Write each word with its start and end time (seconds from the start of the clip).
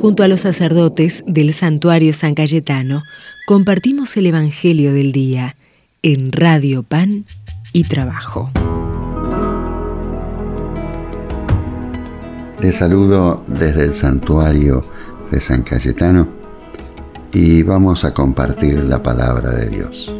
Junto 0.00 0.22
a 0.22 0.28
los 0.28 0.40
sacerdotes 0.40 1.24
del 1.26 1.52
santuario 1.52 2.12
San 2.12 2.36
Cayetano, 2.36 3.02
compartimos 3.48 4.16
el 4.16 4.26
Evangelio 4.26 4.92
del 4.92 5.10
Día 5.10 5.56
en 6.02 6.30
Radio 6.30 6.84
Pan 6.84 7.24
y 7.72 7.82
Trabajo. 7.82 8.48
Les 12.60 12.76
saludo 12.76 13.42
desde 13.48 13.86
el 13.86 13.92
santuario 13.92 14.84
de 15.32 15.40
San 15.40 15.64
Cayetano 15.64 16.28
y 17.32 17.64
vamos 17.64 18.04
a 18.04 18.14
compartir 18.14 18.84
la 18.84 19.02
palabra 19.02 19.50
de 19.50 19.68
Dios. 19.68 20.12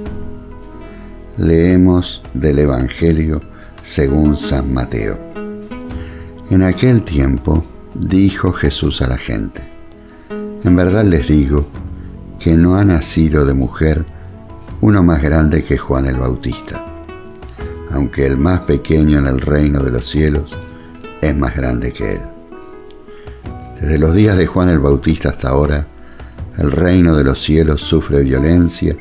Leemos 1.36 2.20
del 2.34 2.58
Evangelio 2.58 3.40
según 3.82 4.36
San 4.36 4.74
Mateo. 4.74 5.20
En 6.50 6.64
aquel 6.64 7.04
tiempo 7.04 7.64
dijo 8.00 8.52
Jesús 8.52 9.02
a 9.02 9.08
la 9.08 9.18
gente, 9.18 9.62
en 10.30 10.76
verdad 10.76 11.04
les 11.04 11.28
digo 11.28 11.66
que 12.38 12.56
no 12.56 12.76
ha 12.76 12.84
nacido 12.84 13.44
de 13.44 13.54
mujer 13.54 14.04
uno 14.80 15.02
más 15.02 15.22
grande 15.22 15.64
que 15.64 15.76
Juan 15.76 16.06
el 16.06 16.16
Bautista, 16.16 16.84
aunque 17.90 18.26
el 18.26 18.38
más 18.38 18.60
pequeño 18.60 19.18
en 19.18 19.26
el 19.26 19.40
reino 19.40 19.82
de 19.82 19.90
los 19.90 20.08
cielos 20.08 20.56
es 21.20 21.36
más 21.36 21.56
grande 21.56 21.92
que 21.92 22.12
él. 22.12 22.20
Desde 23.80 23.98
los 23.98 24.14
días 24.14 24.36
de 24.36 24.46
Juan 24.46 24.68
el 24.68 24.78
Bautista 24.78 25.30
hasta 25.30 25.48
ahora, 25.48 25.86
el 26.56 26.72
reino 26.72 27.16
de 27.16 27.24
los 27.24 27.40
cielos 27.42 27.80
sufre 27.80 28.22
violencia 28.22 28.96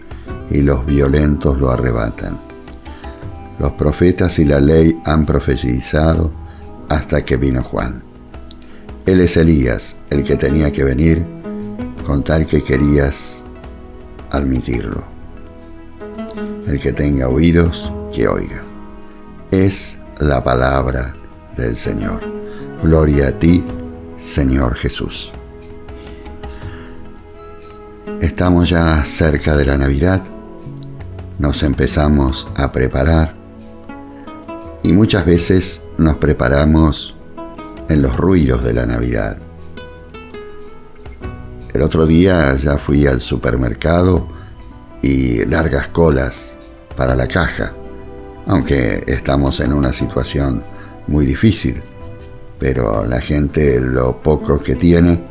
y 0.49 0.61
los 0.61 0.85
violentos 0.85 1.59
lo 1.59 1.71
arrebatan. 1.71 2.39
Los 3.59 3.71
profetas 3.71 4.38
y 4.39 4.45
la 4.45 4.59
ley 4.59 4.99
han 5.05 5.25
profetizado 5.25 6.31
hasta 6.89 7.25
que 7.25 7.38
vino 7.38 7.63
Juan. 7.63 8.06
Él 9.07 9.21
es 9.21 9.38
Elías, 9.38 9.95
el 10.09 10.25
que 10.25 10.35
tenía 10.35 10.70
que 10.73 10.84
venir 10.84 11.25
con 12.05 12.25
tal 12.25 12.45
que 12.45 12.61
querías 12.61 13.41
admitirlo. 14.31 15.02
El 16.67 16.77
que 16.77 16.91
tenga 16.91 17.30
oídos, 17.30 17.89
que 18.13 18.28
oiga. 18.28 18.63
Es 19.50 19.97
la 20.19 20.44
palabra 20.44 21.16
del 21.55 21.78
Señor. 21.78 22.19
Gloria 22.83 23.30
a 23.30 23.31
ti, 23.31 23.63
Señor 24.17 24.75
Jesús. 24.75 25.31
Estamos 28.19 28.69
ya 28.69 29.05
cerca 29.05 29.55
de 29.55 29.67
la 29.67 29.78
Navidad, 29.78 30.22
nos 31.39 31.63
empezamos 31.63 32.45
a 32.58 32.73
preparar 32.73 33.35
y 34.83 34.91
muchas 34.91 35.25
veces 35.25 35.81
nos 35.97 36.17
preparamos 36.17 37.16
en 37.89 38.02
los 38.02 38.16
ruidos 38.17 38.63
de 38.63 38.73
la 38.73 38.85
Navidad. 38.85 39.38
El 41.73 41.81
otro 41.81 42.05
día 42.05 42.55
ya 42.55 42.77
fui 42.77 43.05
al 43.05 43.21
supermercado 43.21 44.27
y 45.02 45.45
largas 45.45 45.88
colas 45.89 46.57
para 46.95 47.16
la 47.16 47.27
caja, 47.27 47.73
aunque 48.47 49.03
estamos 49.05 49.59
en 49.59 49.73
una 49.73 49.94
situación 49.94 50.63
muy 51.07 51.25
difícil, 51.25 51.81
pero 52.57 53.05
la 53.05 53.21
gente 53.21 53.79
lo 53.79 54.22
poco 54.22 54.59
que 54.59 54.75
tiene 54.75 55.22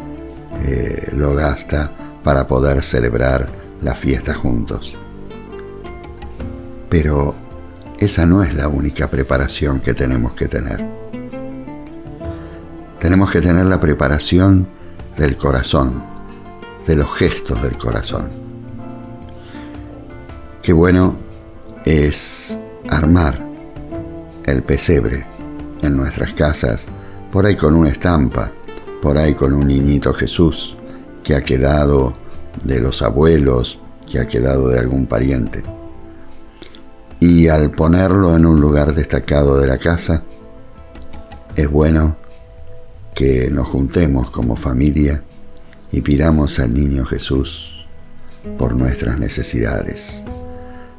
eh, 0.65 1.11
lo 1.17 1.35
gasta 1.35 1.93
para 2.23 2.47
poder 2.47 2.83
celebrar 2.83 3.49
la 3.83 3.95
fiesta 3.95 4.35
juntos. 4.35 4.95
Pero 6.89 7.35
esa 7.99 8.27
no 8.27 8.43
es 8.43 8.55
la 8.55 8.69
única 8.69 9.11
preparación 9.11 9.81
que 9.81 9.95
tenemos 9.95 10.35
que 10.35 10.49
tener. 10.49 10.81
Tenemos 13.07 13.31
que 13.31 13.41
tener 13.41 13.67
la 13.67 13.79
preparación 13.79 14.67
del 15.17 15.37
corazón, 15.37 16.03
de 16.89 16.97
los 16.97 17.15
gestos 17.15 17.63
del 17.63 17.79
corazón. 17.79 18.29
Qué 20.61 20.73
bueno 20.73 21.15
es 21.85 22.59
armar 22.91 23.39
el 24.45 24.65
pesebre 24.65 25.25
en 25.83 25.97
nuestras 25.97 26.33
casas, 26.33 26.87
por 27.31 27.47
ahí 27.47 27.55
con 27.55 27.77
una 27.77 27.91
estampa, 27.91 28.51
por 29.01 29.17
ahí 29.19 29.35
con 29.35 29.53
un 29.53 29.69
niñito 29.69 30.13
Jesús 30.13 30.77
que 31.23 31.37
ha 31.37 31.43
quedado 31.43 32.17
de 32.65 32.81
los 32.81 33.03
abuelos, 33.03 33.79
que 34.11 34.19
ha 34.19 34.27
quedado 34.27 34.67
de 34.67 34.81
algún 34.81 35.07
pariente 35.07 35.63
y 37.21 37.47
al 37.47 37.71
ponerlo 37.71 38.35
en 38.35 38.47
un 38.47 38.61
lugar 38.61 38.97
destacado 38.97 39.61
de 39.61 39.69
la 39.69 39.79
casa, 39.79 40.25
es 41.55 41.71
bueno 41.71 42.26
que 43.17 43.51
nos 43.51 43.67
juntemos 43.67 44.31
como 44.31 44.57
familia 44.57 45.23
y 45.91 46.03
pidamos 46.03 46.59
al 46.59 46.75
niño 46.75 47.07
Jesús 47.07 47.87
por 48.59 48.77
nuestras 48.77 49.19
necesidades, 49.19 50.23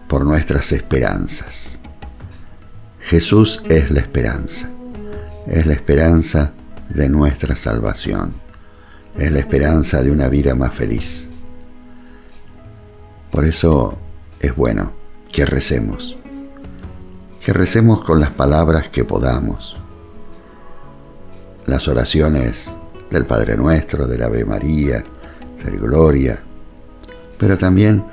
por 0.07 0.25
nuestras 0.25 0.71
esperanzas. 0.71 1.79
Jesús 3.01 3.61
es 3.69 3.91
la 3.91 3.99
esperanza, 3.99 4.67
es 5.45 5.67
la 5.67 5.73
esperanza 5.73 6.53
de 6.89 7.07
nuestra 7.07 7.55
salvación, 7.55 8.33
es 9.15 9.31
la 9.31 9.37
esperanza 9.37 10.01
de 10.01 10.09
una 10.09 10.27
vida 10.27 10.55
más 10.55 10.73
feliz. 10.73 11.27
Por 13.29 13.45
eso 13.45 13.95
es 14.39 14.55
bueno 14.55 14.91
que 15.31 15.45
recemos, 15.45 16.17
que 17.45 17.53
recemos 17.53 18.03
con 18.03 18.19
las 18.19 18.31
palabras 18.31 18.89
que 18.89 19.05
podamos, 19.05 19.77
las 21.67 21.87
oraciones 21.87 22.71
del 23.11 23.25
Padre 23.25 23.55
Nuestro, 23.55 24.07
del 24.07 24.23
Ave 24.23 24.43
María, 24.45 25.03
del 25.63 25.77
Gloria, 25.77 26.41
pero 27.37 27.57
también 27.57 28.03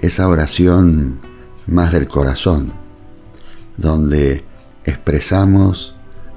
esa 0.00 0.28
oración 0.28 1.18
más 1.66 1.92
del 1.92 2.06
corazón, 2.06 2.72
donde 3.76 4.44
expresamos 4.84 5.94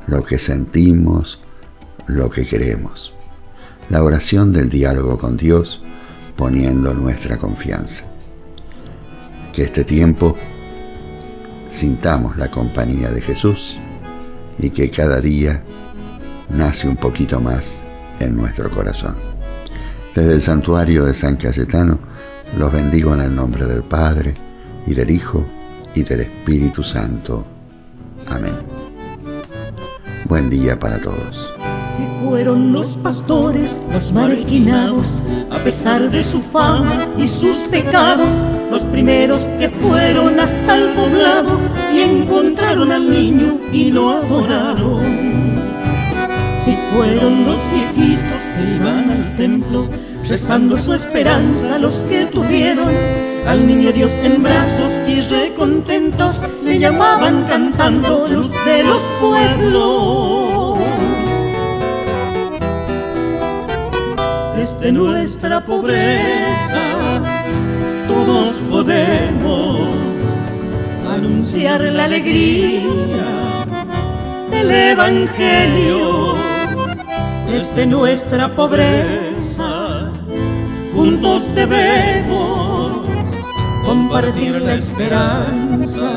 lo 0.08 0.24
que 0.24 0.40
sentimos, 0.40 1.40
lo 2.08 2.30
que 2.30 2.46
queremos. 2.46 3.14
La 3.90 4.04
oración 4.04 4.52
del 4.52 4.70
diálogo 4.70 5.18
con 5.18 5.38
Dios 5.38 5.82
poniendo 6.36 6.94
nuestra 6.94 7.38
confianza 7.38 8.06
que 9.56 9.64
este 9.64 9.86
tiempo 9.86 10.36
sintamos 11.70 12.38
la 12.38 12.52
compañía 12.52 13.10
de 13.10 13.22
Jesús 13.22 13.78
y 14.60 14.70
que 14.72 14.90
cada 14.90 15.22
día 15.22 15.64
nace 16.50 16.88
un 16.88 16.96
poquito 16.96 17.40
más 17.40 17.80
en 18.20 18.36
nuestro 18.36 18.70
corazón. 18.70 19.16
Desde 20.14 20.34
el 20.34 20.42
santuario 20.42 21.06
de 21.06 21.14
San 21.14 21.36
Cayetano 21.36 22.00
los 22.58 22.72
bendigo 22.72 23.14
en 23.14 23.22
el 23.22 23.36
nombre 23.36 23.66
del 23.66 23.84
Padre 23.84 24.34
y 24.86 24.94
del 24.94 25.10
Hijo 25.10 25.46
y 25.94 26.04
del 26.04 26.22
Espíritu 26.22 26.84
Santo. 26.84 27.46
Amén. 28.28 28.54
Buen 30.28 30.50
día 30.50 30.80
para 30.80 31.00
todos. 31.00 31.54
Si 31.96 32.26
fueron 32.26 32.74
los 32.74 32.98
pastores 32.98 33.80
los 33.92 34.12
marginados, 34.12 35.08
a 35.52 35.58
pesar 35.60 36.10
de 36.10 36.24
su 36.24 36.42
fama 36.42 37.08
y 37.18 37.28
sus 37.28 37.58
pecados, 37.70 38.34
los 38.72 38.84
primeros 38.84 39.44
que 39.60 39.70
fueron 39.70 40.40
hasta 40.40 40.76
el 40.76 40.90
poblado 40.90 41.60
y 41.94 42.00
encontraron 42.00 42.92
al 42.92 43.10
niño 43.10 43.60
y 43.72 43.92
lo 43.92 44.10
adoraron. 44.10 45.25
Fueron 46.96 47.46
los 47.46 47.60
viejitos 47.74 48.42
que 48.56 48.76
iban 48.78 49.12
al 49.12 49.36
templo, 49.36 49.90
rezando 50.30 50.78
su 50.78 50.94
esperanza 50.94 51.78
los 51.78 51.96
que 52.08 52.26
tuvieron 52.28 52.90
al 53.46 53.68
niño 53.68 53.92
Dios 53.92 54.12
en 54.24 54.42
brazos 54.42 54.94
y 55.06 55.20
recontentos, 55.20 56.40
le 56.64 56.80
llamaban 56.80 57.44
cantando 57.50 58.30
luz 58.30 58.50
de 58.64 58.84
los 58.84 59.02
pueblos. 59.20 60.80
Desde 64.56 64.94
nuestra 64.94 65.66
pobreza 65.66 66.82
todos 68.08 68.62
podemos 68.70 69.82
anunciar 71.14 71.82
la 71.82 72.06
alegría 72.06 72.84
del 74.50 74.72
Evangelio 74.72 76.25
desde 77.50 77.86
nuestra 77.86 78.48
pobreza. 78.56 80.12
Juntos 80.94 81.44
debemos 81.54 83.06
compartir 83.86 84.62
la 84.62 84.76
esperanza 84.76 86.10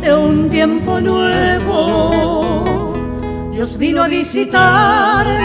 de 0.00 0.14
un 0.14 0.48
tiempo 0.48 1.00
nuevo. 1.00 2.84
Dios 3.52 3.76
vino 3.78 4.02
a 4.02 4.08
visitarnos 4.08 5.38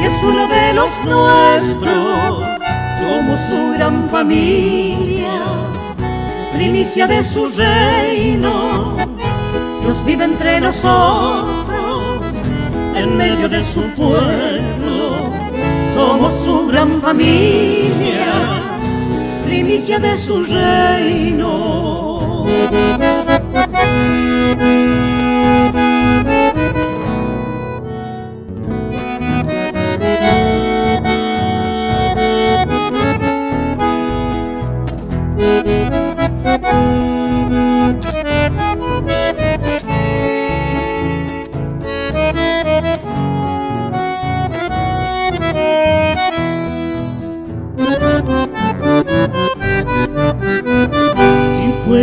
y 0.00 0.04
es 0.06 0.14
uno 0.22 0.46
de 0.48 0.72
los 0.72 0.90
nuestros 1.04 2.60
somos 3.10 3.40
su 3.40 3.72
gran 3.72 4.08
familia, 4.08 5.40
primicia 6.54 7.06
de 7.06 7.24
su 7.24 7.46
reino. 7.46 8.96
Dios 9.82 10.04
vive 10.04 10.24
entre 10.24 10.60
nosotros, 10.60 11.59
en 13.00 13.16
medio 13.16 13.48
de 13.48 13.62
su 13.62 13.82
pueblo. 13.94 15.32
somos 15.94 16.34
su 16.44 16.66
gran 16.66 17.00
familia, 17.00 18.62
primicia 19.44 19.98
de 19.98 20.16
su 20.18 20.44
reino. 20.44 21.89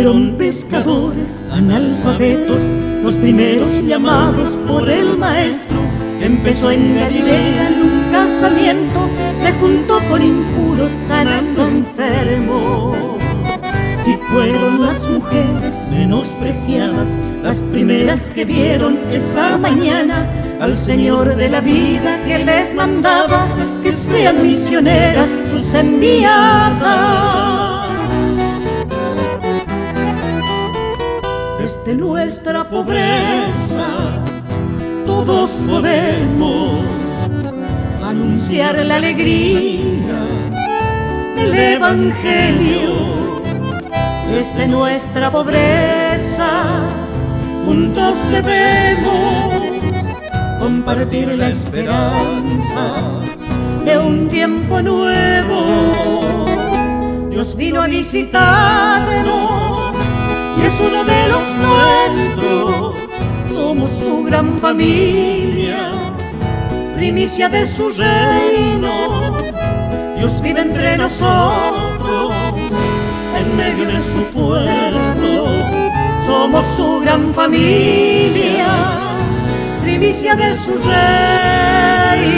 Fueron 0.08 0.36
pescadores, 0.38 1.38
analfabetos, 1.52 2.62
los 3.02 3.14
primeros 3.16 3.70
llamados 3.84 4.56
por 4.66 4.88
el 4.88 5.18
maestro. 5.18 5.76
Empezó 6.22 6.70
en 6.70 6.94
Galilea 6.94 7.68
en 7.68 7.82
un 7.82 8.10
casamiento, 8.10 9.10
se 9.36 9.52
juntó 9.52 10.00
con 10.08 10.22
impuros, 10.22 10.90
sanando 11.02 11.68
enfermos. 11.68 12.96
Si 14.02 14.14
fueron 14.32 14.80
las 14.80 15.06
mujeres 15.06 15.74
menospreciadas, 15.90 17.10
las 17.42 17.56
primeras 17.56 18.30
que 18.30 18.46
vieron 18.46 18.98
esa 19.12 19.58
mañana 19.58 20.26
al 20.58 20.78
Señor 20.78 21.36
de 21.36 21.50
la 21.50 21.60
vida 21.60 22.18
que 22.26 22.38
les 22.38 22.74
mandaba 22.74 23.46
que 23.82 23.92
sean 23.92 24.42
misioneras 24.42 25.30
sus 25.52 25.74
enviadas. 25.74 27.67
De 31.88 31.94
nuestra 31.94 32.68
pobreza, 32.68 33.88
todos 35.06 35.52
podemos 35.66 36.84
anunciar 38.04 38.76
la 38.84 38.96
alegría 38.96 40.20
del 41.34 41.54
Evangelio. 41.54 43.40
Desde 44.30 44.68
nuestra 44.68 45.30
pobreza, 45.30 46.50
juntos 47.64 48.18
debemos 48.32 49.48
compartir 50.60 51.28
la 51.38 51.48
esperanza 51.48 52.84
de 53.86 53.96
un 53.96 54.28
tiempo 54.28 54.82
nuevo. 54.82 56.44
Dios 57.30 57.56
vino 57.56 57.80
a 57.80 57.86
visitarnos 57.86 59.47
es 60.68 60.80
uno 60.80 61.04
de 61.04 61.28
los 61.28 61.44
nuestros. 61.66 62.94
Somos 63.52 63.90
su 63.90 64.22
gran 64.24 64.58
familia, 64.58 65.92
primicia 66.94 67.48
de 67.48 67.66
su 67.66 67.88
reino. 67.90 69.38
Dios 70.16 70.42
vive 70.42 70.60
entre 70.60 70.96
nosotros, 70.98 72.34
en 73.38 73.56
medio 73.56 73.86
de 73.86 74.02
su 74.02 74.22
pueblo. 74.38 75.46
Somos 76.26 76.66
su 76.76 77.00
gran 77.00 77.32
familia, 77.32 78.68
primicia 79.82 80.34
de 80.34 80.54
su 80.54 80.72
reino. 80.92 82.28